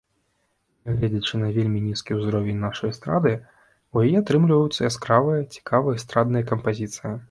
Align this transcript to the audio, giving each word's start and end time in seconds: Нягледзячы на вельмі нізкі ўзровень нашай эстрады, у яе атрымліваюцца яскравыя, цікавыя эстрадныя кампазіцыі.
Нягледзячы 0.87 1.41
на 1.41 1.49
вельмі 1.57 1.83
нізкі 1.89 2.17
ўзровень 2.21 2.63
нашай 2.65 2.93
эстрады, 2.95 3.31
у 3.95 4.07
яе 4.07 4.17
атрымліваюцца 4.25 4.91
яскравыя, 4.93 5.49
цікавыя 5.57 5.99
эстрадныя 6.05 6.53
кампазіцыі. 6.55 7.19